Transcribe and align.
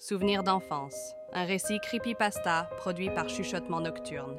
Souvenir 0.00 0.44
d'enfance, 0.44 1.16
un 1.32 1.44
récit 1.44 1.80
creepypasta 1.80 2.70
produit 2.76 3.10
par 3.10 3.28
Chuchotement 3.28 3.80
Nocturne. 3.80 4.38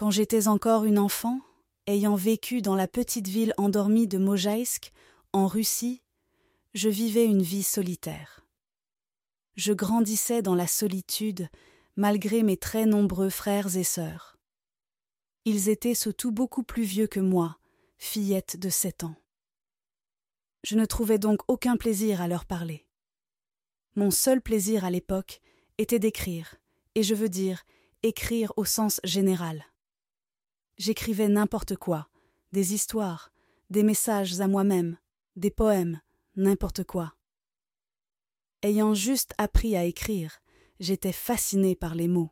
Quand 0.00 0.10
j'étais 0.10 0.48
encore 0.48 0.86
une 0.86 0.98
enfant, 0.98 1.42
ayant 1.86 2.14
vécu 2.14 2.62
dans 2.62 2.74
la 2.74 2.88
petite 2.88 3.28
ville 3.28 3.52
endormie 3.58 4.08
de 4.08 4.16
Mojaïsk, 4.16 4.92
en 5.34 5.46
Russie, 5.46 6.00
je 6.72 6.88
vivais 6.88 7.26
une 7.26 7.42
vie 7.42 7.62
solitaire. 7.62 8.46
Je 9.56 9.74
grandissais 9.74 10.40
dans 10.40 10.54
la 10.54 10.66
solitude 10.66 11.50
malgré 11.96 12.42
mes 12.42 12.56
très 12.56 12.86
nombreux 12.86 13.28
frères 13.28 13.76
et 13.76 13.84
sœurs. 13.84 14.38
Ils 15.44 15.68
étaient 15.68 15.94
surtout 15.94 16.32
beaucoup 16.32 16.62
plus 16.62 16.84
vieux 16.84 17.06
que 17.06 17.20
moi, 17.20 17.58
fillettes 17.98 18.58
de 18.58 18.70
sept 18.70 19.04
ans. 19.04 19.16
Je 20.64 20.76
ne 20.76 20.86
trouvais 20.86 21.18
donc 21.18 21.40
aucun 21.46 21.76
plaisir 21.76 22.22
à 22.22 22.26
leur 22.26 22.46
parler. 22.46 22.86
Mon 23.96 24.10
seul 24.10 24.40
plaisir 24.40 24.86
à 24.86 24.90
l'époque 24.90 25.42
était 25.76 25.98
d'écrire, 25.98 26.54
et 26.94 27.02
je 27.02 27.14
veux 27.14 27.28
dire 27.28 27.64
écrire 28.02 28.54
au 28.56 28.64
sens 28.64 28.98
général. 29.04 29.66
J'écrivais 30.80 31.28
n'importe 31.28 31.76
quoi, 31.76 32.08
des 32.52 32.72
histoires, 32.72 33.34
des 33.68 33.82
messages 33.82 34.40
à 34.40 34.48
moi-même, 34.48 34.96
des 35.36 35.50
poèmes, 35.50 36.00
n'importe 36.36 36.84
quoi. 36.84 37.14
Ayant 38.62 38.94
juste 38.94 39.34
appris 39.36 39.76
à 39.76 39.84
écrire, 39.84 40.40
j'étais 40.78 41.12
fascinée 41.12 41.76
par 41.76 41.94
les 41.94 42.08
mots. 42.08 42.30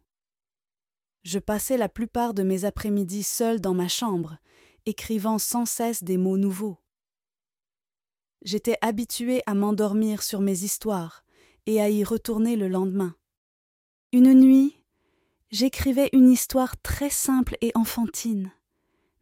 Je 1.24 1.38
passais 1.38 1.76
la 1.76 1.90
plupart 1.90 2.32
de 2.32 2.42
mes 2.42 2.64
après-midi 2.64 3.22
seule 3.22 3.60
dans 3.60 3.74
ma 3.74 3.86
chambre, 3.86 4.38
écrivant 4.86 5.38
sans 5.38 5.66
cesse 5.66 6.02
des 6.02 6.16
mots 6.16 6.38
nouveaux. 6.38 6.78
J'étais 8.40 8.78
habituée 8.80 9.42
à 9.44 9.52
m'endormir 9.52 10.22
sur 10.22 10.40
mes 10.40 10.62
histoires 10.62 11.22
et 11.66 11.82
à 11.82 11.90
y 11.90 12.02
retourner 12.02 12.56
le 12.56 12.68
lendemain. 12.68 13.14
Une 14.12 14.32
nuit, 14.32 14.77
j'écrivais 15.50 16.10
une 16.12 16.30
histoire 16.30 16.80
très 16.80 17.10
simple 17.10 17.56
et 17.60 17.72
enfantine, 17.74 18.52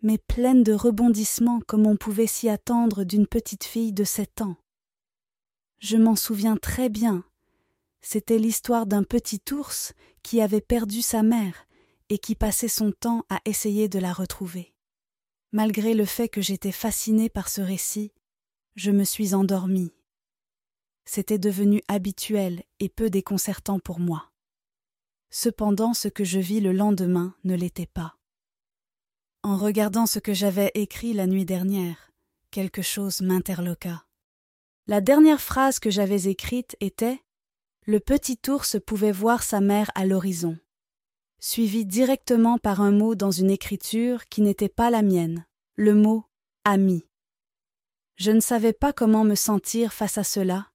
mais 0.02 0.18
pleine 0.18 0.62
de 0.62 0.72
rebondissements 0.72 1.60
comme 1.66 1.86
on 1.86 1.96
pouvait 1.96 2.26
s'y 2.26 2.48
attendre 2.48 3.04
d'une 3.04 3.26
petite 3.26 3.64
fille 3.64 3.92
de 3.92 4.04
sept 4.04 4.40
ans. 4.40 4.56
Je 5.78 5.96
m'en 5.96 6.16
souviens 6.16 6.56
très 6.56 6.88
bien. 6.88 7.24
C'était 8.00 8.38
l'histoire 8.38 8.86
d'un 8.86 9.02
petit 9.02 9.40
ours 9.52 9.92
qui 10.22 10.40
avait 10.40 10.60
perdu 10.60 11.02
sa 11.02 11.22
mère 11.22 11.66
et 12.08 12.18
qui 12.18 12.34
passait 12.34 12.68
son 12.68 12.92
temps 12.92 13.24
à 13.28 13.40
essayer 13.44 13.88
de 13.88 13.98
la 13.98 14.12
retrouver. 14.12 14.74
Malgré 15.52 15.94
le 15.94 16.04
fait 16.04 16.28
que 16.28 16.40
j'étais 16.40 16.72
fascinée 16.72 17.28
par 17.28 17.48
ce 17.48 17.60
récit, 17.60 18.12
je 18.74 18.90
me 18.90 19.04
suis 19.04 19.34
endormie. 19.34 19.92
C'était 21.04 21.38
devenu 21.38 21.82
habituel 21.88 22.62
et 22.80 22.88
peu 22.88 23.10
déconcertant 23.10 23.78
pour 23.78 24.00
moi. 24.00 24.30
Cependant, 25.38 25.92
ce 25.92 26.08
que 26.08 26.24
je 26.24 26.38
vis 26.38 26.62
le 26.62 26.72
lendemain 26.72 27.34
ne 27.44 27.54
l'était 27.54 27.84
pas. 27.84 28.16
En 29.42 29.58
regardant 29.58 30.06
ce 30.06 30.18
que 30.18 30.32
j'avais 30.32 30.70
écrit 30.72 31.12
la 31.12 31.26
nuit 31.26 31.44
dernière, 31.44 32.10
quelque 32.50 32.80
chose 32.80 33.20
m'interloqua. 33.20 34.06
La 34.86 35.02
dernière 35.02 35.42
phrase 35.42 35.78
que 35.78 35.90
j'avais 35.90 36.22
écrite 36.22 36.74
était 36.80 37.20
Le 37.84 38.00
petit 38.00 38.38
ours 38.48 38.78
pouvait 38.86 39.12
voir 39.12 39.42
sa 39.42 39.60
mère 39.60 39.90
à 39.94 40.06
l'horizon, 40.06 40.56
suivi 41.38 41.84
directement 41.84 42.56
par 42.56 42.80
un 42.80 42.92
mot 42.92 43.14
dans 43.14 43.30
une 43.30 43.50
écriture 43.50 44.28
qui 44.28 44.40
n'était 44.40 44.70
pas 44.70 44.88
la 44.88 45.02
mienne, 45.02 45.44
le 45.74 45.94
mot 45.94 46.24
ami. 46.64 47.04
Je 48.14 48.30
ne 48.30 48.40
savais 48.40 48.72
pas 48.72 48.94
comment 48.94 49.24
me 49.24 49.34
sentir 49.34 49.92
face 49.92 50.16
à 50.16 50.24
cela. 50.24 50.70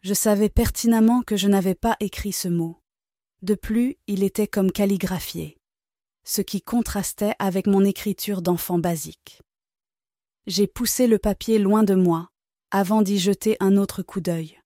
Je 0.00 0.14
savais 0.14 0.48
pertinemment 0.48 1.20
que 1.20 1.36
je 1.36 1.48
n'avais 1.48 1.74
pas 1.74 1.98
écrit 2.00 2.32
ce 2.32 2.48
mot. 2.48 2.80
De 3.44 3.54
plus, 3.54 3.98
il 4.06 4.22
était 4.22 4.46
comme 4.46 4.72
calligraphié, 4.72 5.58
ce 6.24 6.40
qui 6.40 6.62
contrastait 6.62 7.34
avec 7.38 7.66
mon 7.66 7.84
écriture 7.84 8.40
d'enfant 8.40 8.78
basique. 8.78 9.42
J'ai 10.46 10.66
poussé 10.66 11.06
le 11.06 11.18
papier 11.18 11.58
loin 11.58 11.82
de 11.82 11.94
moi, 11.94 12.30
avant 12.70 13.02
d'y 13.02 13.18
jeter 13.18 13.58
un 13.60 13.76
autre 13.76 14.02
coup 14.02 14.22
d'œil. 14.22 14.58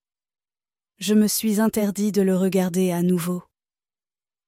Je 0.97 1.13
me 1.13 1.27
suis 1.27 1.59
interdit 1.59 2.13
de 2.13 2.21
le 2.21 2.37
regarder 2.37 2.91
à 2.91 3.01
nouveau. 3.01 3.43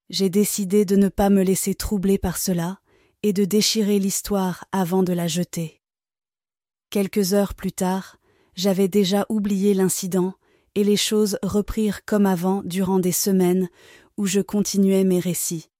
J'ai 0.08 0.30
décidé 0.30 0.86
de 0.86 0.96
ne 0.96 1.10
pas 1.10 1.28
me 1.28 1.42
laisser 1.42 1.74
troubler 1.74 2.16
par 2.16 2.38
cela 2.38 2.80
et 3.22 3.34
de 3.34 3.44
déchirer 3.44 3.98
l'histoire 3.98 4.64
avant 4.72 5.02
de 5.02 5.12
la 5.12 5.28
jeter. 5.28 5.82
Quelques 6.88 7.34
heures 7.34 7.52
plus 7.52 7.72
tard, 7.72 8.16
j'avais 8.54 8.88
déjà 8.88 9.26
oublié 9.28 9.74
l'incident 9.74 10.32
et 10.74 10.84
les 10.84 10.96
choses 10.96 11.38
reprirent 11.42 12.02
comme 12.06 12.24
avant 12.24 12.62
durant 12.64 12.98
des 12.98 13.12
semaines 13.12 13.68
où 14.16 14.26
je 14.26 14.40
continuais 14.40 15.04
mes 15.04 15.20
récits. 15.20 15.70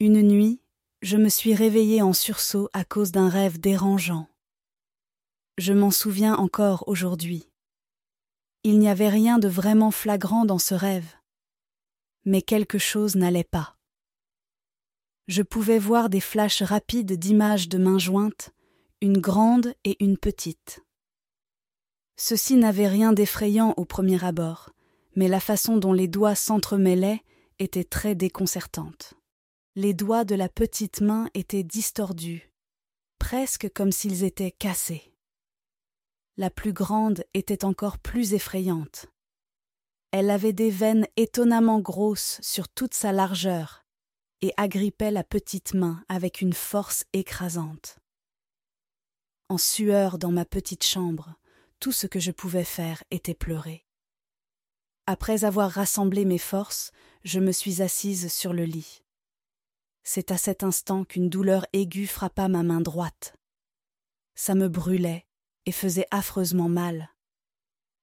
Une 0.00 0.22
nuit, 0.22 0.60
je 1.02 1.16
me 1.16 1.28
suis 1.28 1.54
réveillée 1.54 2.02
en 2.02 2.12
sursaut 2.12 2.68
à 2.72 2.84
cause 2.84 3.12
d'un 3.12 3.28
rêve 3.28 3.58
dérangeant. 3.58 4.28
Je 5.58 5.72
m'en 5.72 5.90
souviens 5.90 6.34
encore 6.34 6.84
aujourd'hui. 6.86 7.48
Il 8.62 8.78
n'y 8.78 8.88
avait 8.88 9.08
rien 9.08 9.38
de 9.38 9.48
vraiment 9.48 9.90
flagrant 9.90 10.44
dans 10.44 10.58
ce 10.58 10.74
rêve. 10.74 11.14
Mais 12.24 12.42
quelque 12.42 12.78
chose 12.78 13.14
n'allait 13.14 13.44
pas. 13.44 13.76
Je 15.28 15.42
pouvais 15.42 15.78
voir 15.78 16.08
des 16.10 16.20
flashs 16.20 16.62
rapides 16.62 17.12
d'images 17.12 17.68
de 17.68 17.78
mains 17.78 17.98
jointes, 17.98 18.52
une 19.00 19.18
grande 19.18 19.74
et 19.84 20.02
une 20.04 20.18
petite. 20.18 20.80
Ceci 22.16 22.56
n'avait 22.56 22.88
rien 22.88 23.12
d'effrayant 23.12 23.74
au 23.76 23.84
premier 23.84 24.24
abord, 24.24 24.70
mais 25.14 25.28
la 25.28 25.40
façon 25.40 25.76
dont 25.76 25.92
les 25.92 26.08
doigts 26.08 26.34
s'entremêlaient 26.34 27.22
était 27.58 27.84
très 27.84 28.14
déconcertante. 28.14 29.14
Les 29.74 29.94
doigts 29.94 30.24
de 30.24 30.34
la 30.34 30.48
petite 30.48 31.00
main 31.00 31.28
étaient 31.34 31.62
distordus, 31.62 32.50
presque 33.18 33.70
comme 33.72 33.92
s'ils 33.92 34.24
étaient 34.24 34.50
cassés. 34.50 35.12
La 36.36 36.50
plus 36.50 36.72
grande 36.72 37.24
était 37.34 37.64
encore 37.64 37.98
plus 37.98 38.34
effrayante. 38.34 39.06
Elle 40.12 40.30
avait 40.30 40.52
des 40.52 40.70
veines 40.70 41.06
étonnamment 41.16 41.80
grosses 41.80 42.38
sur 42.42 42.68
toute 42.68 42.94
sa 42.94 43.12
largeur 43.12 43.84
et 44.42 44.52
agrippait 44.56 45.10
la 45.10 45.24
petite 45.24 45.74
main 45.74 46.04
avec 46.08 46.40
une 46.40 46.52
force 46.52 47.04
écrasante. 47.12 47.98
En 49.48 49.58
sueur 49.58 50.18
dans 50.18 50.32
ma 50.32 50.44
petite 50.44 50.84
chambre, 50.84 51.34
tout 51.80 51.92
ce 51.92 52.06
que 52.06 52.20
je 52.20 52.32
pouvais 52.32 52.64
faire 52.64 53.02
était 53.10 53.34
pleurer. 53.34 53.86
Après 55.06 55.44
avoir 55.44 55.70
rassemblé 55.70 56.24
mes 56.24 56.38
forces, 56.38 56.90
je 57.26 57.40
me 57.40 57.50
suis 57.50 57.82
assise 57.82 58.32
sur 58.32 58.52
le 58.52 58.62
lit. 58.62 59.02
C'est 60.04 60.30
à 60.30 60.38
cet 60.38 60.62
instant 60.62 61.04
qu'une 61.04 61.28
douleur 61.28 61.66
aiguë 61.72 62.06
frappa 62.06 62.46
ma 62.46 62.62
main 62.62 62.80
droite. 62.80 63.34
Ça 64.36 64.54
me 64.54 64.68
brûlait 64.68 65.26
et 65.64 65.72
faisait 65.72 66.06
affreusement 66.12 66.68
mal. 66.68 67.10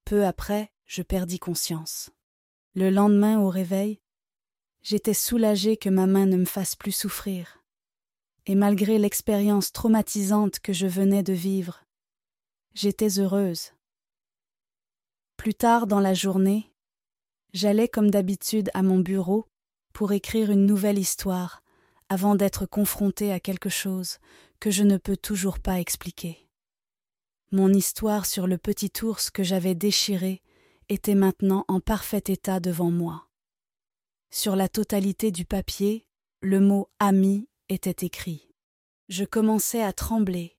Peu 0.04 0.26
après, 0.26 0.70
je 0.84 1.00
perdis 1.00 1.38
conscience. 1.38 2.10
Le 2.74 2.90
lendemain 2.90 3.40
au 3.40 3.48
réveil, 3.48 3.98
j'étais 4.82 5.14
soulagée 5.14 5.78
que 5.78 5.88
ma 5.88 6.06
main 6.06 6.26
ne 6.26 6.36
me 6.36 6.44
fasse 6.44 6.76
plus 6.76 6.92
souffrir. 6.92 7.64
Et 8.44 8.54
malgré 8.54 8.98
l'expérience 8.98 9.72
traumatisante 9.72 10.58
que 10.58 10.74
je 10.74 10.86
venais 10.86 11.22
de 11.22 11.32
vivre, 11.32 11.86
j'étais 12.74 13.18
heureuse. 13.18 13.72
Plus 15.38 15.54
tard 15.54 15.86
dans 15.86 16.00
la 16.00 16.12
journée, 16.12 16.73
J'allais 17.54 17.86
comme 17.86 18.10
d'habitude 18.10 18.68
à 18.74 18.82
mon 18.82 18.98
bureau 18.98 19.46
pour 19.92 20.10
écrire 20.12 20.50
une 20.50 20.66
nouvelle 20.66 20.98
histoire 20.98 21.62
avant 22.08 22.34
d'être 22.34 22.66
confronté 22.66 23.32
à 23.32 23.38
quelque 23.38 23.68
chose 23.68 24.18
que 24.58 24.72
je 24.72 24.82
ne 24.82 24.96
peux 24.96 25.16
toujours 25.16 25.60
pas 25.60 25.78
expliquer. 25.78 26.48
Mon 27.52 27.72
histoire 27.72 28.26
sur 28.26 28.48
le 28.48 28.58
petit 28.58 28.90
ours 29.02 29.30
que 29.30 29.44
j'avais 29.44 29.76
déchiré 29.76 30.42
était 30.88 31.14
maintenant 31.14 31.64
en 31.68 31.78
parfait 31.78 32.24
état 32.26 32.58
devant 32.58 32.90
moi. 32.90 33.28
Sur 34.32 34.56
la 34.56 34.68
totalité 34.68 35.30
du 35.30 35.44
papier, 35.44 36.08
le 36.40 36.58
mot 36.58 36.90
ami 36.98 37.48
était 37.68 38.04
écrit. 38.04 38.48
Je 39.08 39.24
commençais 39.24 39.82
à 39.82 39.92
trembler. 39.92 40.58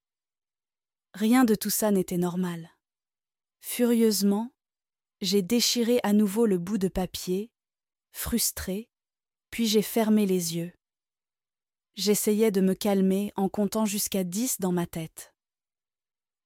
Rien 1.13 1.44
de 1.44 1.56
tout 1.56 1.69
ça 1.69 1.91
n'était 1.91 2.18
normal. 2.18 2.69
Furieusement, 3.59 4.55
j'ai 5.21 5.41
déchiré 5.41 6.00
à 6.03 6.13
nouveau 6.13 6.45
le 6.45 6.57
bout 6.57 6.77
de 6.77 6.88
papier, 6.88 7.51
frustrée, 8.12 8.89
puis 9.50 9.67
j'ai 9.67 9.81
fermé 9.81 10.25
les 10.25 10.56
yeux. 10.56 10.73
J'essayais 11.95 12.51
de 12.51 12.62
me 12.62 12.73
calmer 12.73 13.31
en 13.35 13.47
comptant 13.47 13.85
jusqu'à 13.85 14.23
dix 14.23 14.59
dans 14.59 14.73
ma 14.73 14.85
tête. 14.85 15.33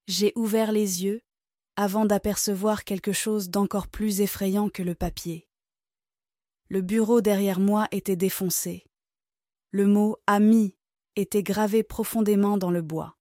J'ai 0.07 0.31
ouvert 0.35 0.71
les 0.71 1.03
yeux 1.03 1.21
avant 1.75 2.05
d'apercevoir 2.05 2.83
quelque 2.83 3.13
chose 3.13 3.49
d'encore 3.49 3.87
plus 3.87 4.21
effrayant 4.21 4.69
que 4.69 4.83
le 4.83 4.95
papier. 4.95 5.47
Le 6.67 6.81
bureau 6.81 7.21
derrière 7.21 7.59
moi 7.59 7.87
était 7.91 8.15
défoncé. 8.15 8.85
Le 9.71 9.87
mot 9.87 10.17
ami 10.27 10.75
était 11.15 11.41
gravé 11.43 11.83
profondément 11.83 12.57
dans 12.57 12.69
le 12.69 12.81
bois. 12.81 13.17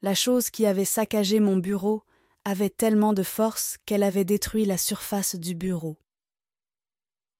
La 0.00 0.14
chose 0.14 0.50
qui 0.50 0.64
avait 0.64 0.84
saccagé 0.84 1.40
mon 1.40 1.56
bureau 1.56 2.04
avait 2.48 2.70
tellement 2.70 3.12
de 3.12 3.22
force 3.22 3.76
qu'elle 3.84 4.02
avait 4.02 4.24
détruit 4.24 4.64
la 4.64 4.78
surface 4.78 5.36
du 5.36 5.54
bureau. 5.54 5.98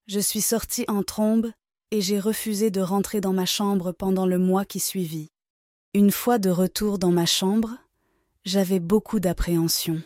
Je 0.06 0.20
suis 0.20 0.42
sorti 0.42 0.84
en 0.86 1.02
trombe 1.02 1.50
et 1.90 2.02
j'ai 2.02 2.20
refusé 2.20 2.70
de 2.70 2.82
rentrer 2.82 3.22
dans 3.22 3.32
ma 3.32 3.46
chambre 3.46 3.92
pendant 3.92 4.26
le 4.26 4.38
mois 4.38 4.66
qui 4.66 4.80
suivit. 4.80 5.30
Une 5.94 6.10
fois 6.10 6.38
de 6.38 6.50
retour 6.50 6.98
dans 6.98 7.10
ma 7.10 7.24
chambre, 7.24 7.78
j'avais 8.44 8.80
beaucoup 8.80 9.18
d'appréhension. 9.18 10.02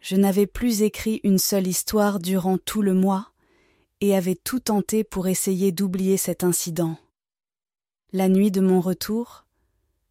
Je 0.00 0.16
n'avais 0.16 0.48
plus 0.48 0.82
écrit 0.82 1.20
une 1.22 1.38
seule 1.38 1.68
histoire 1.68 2.18
durant 2.18 2.58
tout 2.58 2.82
le 2.82 2.94
mois 2.94 3.30
et 4.00 4.16
avais 4.16 4.34
tout 4.34 4.58
tenté 4.58 5.04
pour 5.04 5.28
essayer 5.28 5.70
d'oublier 5.70 6.16
cet 6.16 6.42
incident. 6.42 6.98
La 8.12 8.28
nuit 8.28 8.50
de 8.50 8.60
mon 8.60 8.80
retour, 8.80 9.46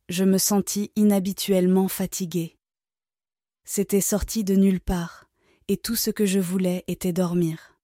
je 0.07 0.23
me 0.23 0.37
sentis 0.37 0.93
inhabituellement 0.95 1.89
fatigué. 1.89 2.55
C'était 3.65 4.01
sorti 4.01 4.43
de 4.43 4.55
nulle 4.55 4.81
part, 4.81 5.29
et 5.67 5.77
tout 5.77 5.95
ce 5.95 6.09
que 6.09 6.25
je 6.25 6.39
voulais 6.39 6.83
était 6.87 7.13
dormir. 7.13 7.79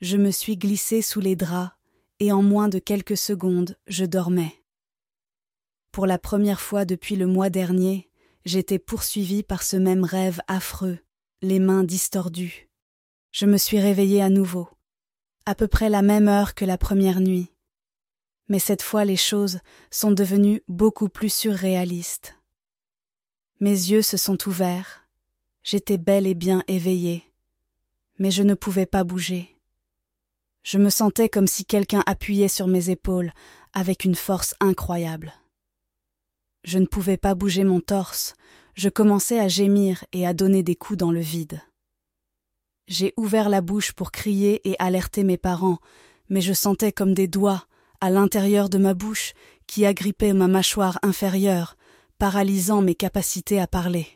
Je 0.00 0.16
me 0.16 0.30
suis 0.30 0.56
glissé 0.56 1.00
sous 1.00 1.20
les 1.20 1.36
draps, 1.36 1.72
et 2.20 2.32
en 2.32 2.42
moins 2.42 2.68
de 2.68 2.78
quelques 2.78 3.16
secondes, 3.16 3.78
je 3.86 4.04
dormais. 4.04 4.54
Pour 5.92 6.06
la 6.06 6.18
première 6.18 6.60
fois 6.60 6.84
depuis 6.84 7.16
le 7.16 7.26
mois 7.26 7.50
dernier, 7.50 8.10
j'étais 8.44 8.78
poursuivi 8.78 9.42
par 9.42 9.62
ce 9.62 9.76
même 9.76 10.04
rêve 10.04 10.40
affreux, 10.48 10.98
les 11.40 11.58
mains 11.58 11.84
distordues. 11.84 12.68
Je 13.32 13.46
me 13.46 13.56
suis 13.56 13.80
réveillé 13.80 14.22
à 14.22 14.28
nouveau, 14.28 14.68
à 15.46 15.54
peu 15.54 15.68
près 15.68 15.88
la 15.88 16.02
même 16.02 16.28
heure 16.28 16.54
que 16.54 16.64
la 16.64 16.78
première 16.78 17.20
nuit. 17.20 17.52
Mais 18.48 18.58
cette 18.58 18.82
fois 18.82 19.04
les 19.04 19.16
choses 19.16 19.60
sont 19.90 20.12
devenues 20.12 20.62
beaucoup 20.68 21.08
plus 21.08 21.32
surréalistes. 21.32 22.36
Mes 23.64 23.70
yeux 23.70 24.02
se 24.02 24.18
sont 24.18 24.36
ouverts, 24.46 25.06
j'étais 25.62 25.96
bel 25.96 26.26
et 26.26 26.34
bien 26.34 26.62
éveillé, 26.68 27.24
mais 28.18 28.30
je 28.30 28.42
ne 28.42 28.52
pouvais 28.52 28.84
pas 28.84 29.04
bouger. 29.04 29.56
Je 30.64 30.76
me 30.76 30.90
sentais 30.90 31.30
comme 31.30 31.46
si 31.46 31.64
quelqu'un 31.64 32.02
appuyait 32.04 32.48
sur 32.48 32.66
mes 32.66 32.90
épaules 32.90 33.32
avec 33.72 34.04
une 34.04 34.16
force 34.16 34.54
incroyable. 34.60 35.32
Je 36.64 36.78
ne 36.78 36.84
pouvais 36.84 37.16
pas 37.16 37.34
bouger 37.34 37.64
mon 37.64 37.80
torse, 37.80 38.34
je 38.74 38.90
commençais 38.90 39.40
à 39.40 39.48
gémir 39.48 40.04
et 40.12 40.26
à 40.26 40.34
donner 40.34 40.62
des 40.62 40.76
coups 40.76 40.98
dans 40.98 41.10
le 41.10 41.20
vide. 41.20 41.62
J'ai 42.86 43.14
ouvert 43.16 43.48
la 43.48 43.62
bouche 43.62 43.92
pour 43.92 44.12
crier 44.12 44.60
et 44.68 44.76
alerter 44.78 45.24
mes 45.24 45.38
parents, 45.38 45.78
mais 46.28 46.42
je 46.42 46.52
sentais 46.52 46.92
comme 46.92 47.14
des 47.14 47.28
doigts, 47.28 47.66
à 48.02 48.10
l'intérieur 48.10 48.68
de 48.68 48.76
ma 48.76 48.92
bouche, 48.92 49.32
qui 49.66 49.86
agrippaient 49.86 50.34
ma 50.34 50.48
mâchoire 50.48 50.98
inférieure, 51.02 51.78
paralysant 52.18 52.82
mes 52.82 52.94
capacités 52.94 53.60
à 53.60 53.66
parler. 53.66 54.06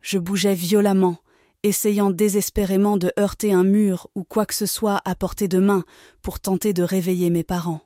Je 0.00 0.18
bougeais 0.18 0.54
violemment, 0.54 1.18
essayant 1.62 2.10
désespérément 2.10 2.96
de 2.96 3.12
heurter 3.18 3.52
un 3.52 3.64
mur 3.64 4.08
ou 4.14 4.24
quoi 4.24 4.46
que 4.46 4.54
ce 4.54 4.66
soit 4.66 5.00
à 5.04 5.14
portée 5.14 5.48
de 5.48 5.58
main 5.58 5.84
pour 6.22 6.40
tenter 6.40 6.72
de 6.72 6.82
réveiller 6.82 7.30
mes 7.30 7.44
parents. 7.44 7.80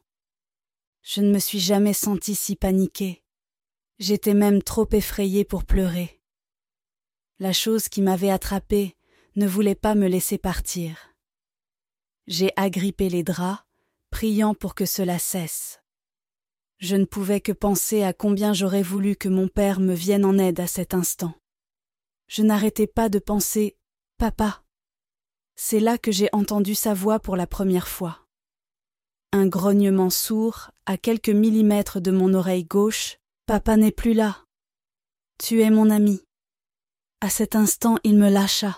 Je 1.02 1.20
ne 1.20 1.32
me 1.32 1.38
suis 1.38 1.60
jamais 1.60 1.94
senti 1.94 2.34
si 2.34 2.54
paniqué. 2.54 3.22
J'étais 3.98 4.34
même 4.34 4.62
trop 4.62 4.88
effrayée 4.92 5.44
pour 5.44 5.64
pleurer. 5.64 6.20
La 7.38 7.52
chose 7.52 7.88
qui 7.88 8.02
m'avait 8.02 8.30
attrapée 8.30 8.96
ne 9.36 9.46
voulait 9.46 9.74
pas 9.74 9.94
me 9.94 10.06
laisser 10.06 10.38
partir. 10.38 11.14
J'ai 12.26 12.52
agrippé 12.56 13.08
les 13.08 13.24
draps, 13.24 13.64
priant 14.10 14.54
pour 14.54 14.74
que 14.74 14.86
cela 14.86 15.18
cesse. 15.18 15.81
Je 16.82 16.96
ne 16.96 17.04
pouvais 17.04 17.40
que 17.40 17.52
penser 17.52 18.02
à 18.02 18.12
combien 18.12 18.52
j'aurais 18.52 18.82
voulu 18.82 19.14
que 19.14 19.28
mon 19.28 19.46
père 19.46 19.78
me 19.78 19.94
vienne 19.94 20.24
en 20.24 20.36
aide 20.36 20.58
à 20.58 20.66
cet 20.66 20.94
instant. 20.94 21.32
Je 22.26 22.42
n'arrêtais 22.42 22.88
pas 22.88 23.08
de 23.08 23.20
penser 23.20 23.76
Papa. 24.18 24.64
C'est 25.54 25.78
là 25.78 25.96
que 25.96 26.10
j'ai 26.10 26.28
entendu 26.32 26.74
sa 26.74 26.92
voix 26.92 27.20
pour 27.20 27.36
la 27.36 27.46
première 27.46 27.86
fois. 27.86 28.26
Un 29.30 29.46
grognement 29.46 30.10
sourd, 30.10 30.72
à 30.84 30.96
quelques 30.96 31.28
millimètres 31.28 32.00
de 32.00 32.10
mon 32.10 32.34
oreille 32.34 32.64
gauche, 32.64 33.16
Papa 33.46 33.76
n'est 33.76 33.92
plus 33.92 34.12
là. 34.12 34.44
Tu 35.38 35.62
es 35.62 35.70
mon 35.70 35.88
ami. 35.88 36.24
À 37.20 37.30
cet 37.30 37.54
instant 37.54 37.96
il 38.02 38.16
me 38.16 38.28
lâcha. 38.28 38.76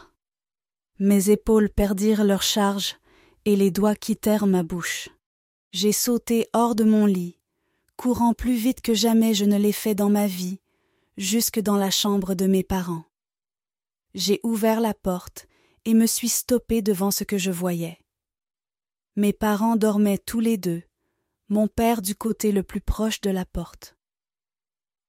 Mes 0.99 1.31
épaules 1.31 1.71
perdirent 1.71 2.25
leur 2.25 2.43
charge 2.43 2.99
et 3.47 3.57
les 3.57 3.71
doigts 3.71 3.97
quittèrent 3.97 4.47
ma 4.47 4.63
bouche. 4.63 5.09
J'ai 5.73 5.93
sauté 5.93 6.49
hors 6.53 6.75
de 6.75 6.85
mon 6.85 7.07
lit, 7.07 7.39
courant 7.97 8.35
plus 8.35 8.55
vite 8.55 8.81
que 8.81 8.95
jamais 8.95 9.35
je 9.35 9.45
ne 9.45 9.57
l'ai 9.57 9.73
fait 9.73 9.95
dans 9.95 10.11
ma 10.11 10.27
vie, 10.27 10.61
jusque 11.17 11.61
dans 11.61 11.77
la 11.77 11.91
chambre 11.91 12.35
de 12.35 12.47
mes 12.47 12.63
parents. 12.63 13.05
J'ai 14.15 14.41
ouvert 14.43 14.81
la 14.81 14.95
porte 14.95 15.47
et 15.85 15.95
me 15.95 16.07
suis 16.07 16.29
stoppé 16.29 16.83
devant 16.83 17.11
ce 17.11 17.25
que 17.25 17.39
je 17.39 17.51
voyais. 17.51 17.99
Mes 19.17 19.33
parents 19.33 19.77
dormaient 19.77 20.19
tous 20.19 20.41
les 20.41 20.57
deux, 20.57 20.83
mon 21.49 21.69
père 21.69 22.03
du 22.03 22.15
côté 22.15 22.53
le 22.53 22.63
plus 22.63 22.81
proche 22.81 23.21
de 23.21 23.31
la 23.31 23.45
porte. 23.45 23.97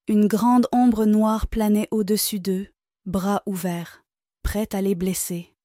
Une 0.07 0.27
grande 0.27 0.67
ombre 0.71 1.05
noire 1.05 1.47
planait 1.47 1.87
au-dessus 1.91 2.39
d'eux, 2.39 2.67
bras 3.05 3.41
ouverts, 3.45 4.03
prête 4.43 4.75
à 4.75 4.81
les 4.81 4.95
blesser. 4.95 5.55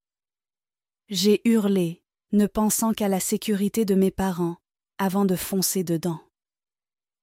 J'ai 1.09 1.43
hurlé, 1.45 2.03
ne 2.33 2.47
pensant 2.47 2.93
qu'à 2.93 3.09
la 3.09 3.21
sécurité 3.21 3.85
de 3.85 3.95
mes 3.95 4.11
parents, 4.11 4.57
avant 4.97 5.25
de 5.25 5.37
foncer 5.37 5.83
dedans. 5.85 6.21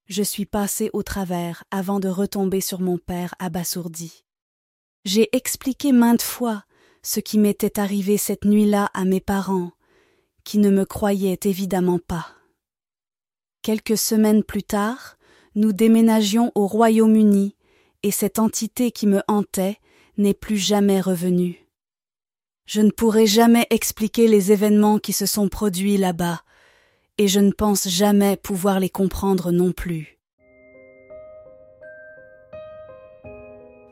Je 0.07 0.23
suis 0.23 0.45
passé 0.45 0.89
au 0.93 1.03
travers 1.03 1.65
avant 1.69 1.99
de 1.99 2.07
retomber 2.07 2.61
sur 2.61 2.79
mon 2.79 2.97
père 2.97 3.35
abasourdi. 3.39 4.23
J'ai 5.03 5.35
expliqué 5.35 5.91
maintes 5.91 6.21
fois 6.21 6.63
ce 7.03 7.19
qui 7.19 7.37
m'était 7.37 7.77
arrivé 7.77 8.17
cette 8.17 8.45
nuit-là 8.45 8.89
à 8.93 9.03
mes 9.03 9.19
parents, 9.19 9.71
qui 10.45 10.59
ne 10.59 10.69
me 10.69 10.85
croyaient 10.85 11.39
évidemment 11.43 11.99
pas. 11.99 12.27
Quelques 13.61 13.97
semaines 13.97 14.43
plus 14.43 14.63
tard, 14.63 15.17
nous 15.55 15.73
déménagions 15.73 16.53
au 16.55 16.67
Royaume-Uni, 16.67 17.57
et 18.03 18.11
cette 18.11 18.39
entité 18.39 18.91
qui 18.91 19.07
me 19.07 19.21
hantait 19.27 19.77
n'est 20.17 20.33
plus 20.33 20.57
jamais 20.57 21.01
revenue. 21.01 21.67
Je 22.65 22.79
ne 22.79 22.91
pourrai 22.91 23.25
jamais 23.25 23.67
expliquer 23.71 24.29
les 24.29 24.53
événements 24.53 24.99
qui 24.99 25.11
se 25.11 25.25
sont 25.25 25.49
produits 25.49 25.97
là-bas, 25.97 26.43
et 27.17 27.27
je 27.27 27.39
ne 27.39 27.51
pense 27.51 27.87
jamais 27.87 28.37
pouvoir 28.37 28.79
les 28.79 28.89
comprendre 28.89 29.51
non 29.51 29.71
plus. 29.71 30.19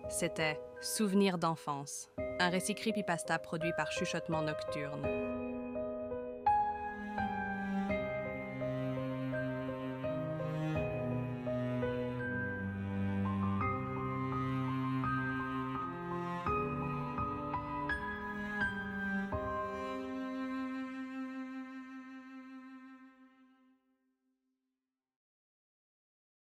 C'était 0.10 0.60
Souvenirs 0.82 1.40
d'enfance, 1.40 2.10
un 2.40 2.50
récit 2.50 2.76
creepypasta 2.76 3.40
produit 3.40 3.72
par 3.76 3.92
Chuchotement 3.92 4.44
Nocturne. 4.44 5.65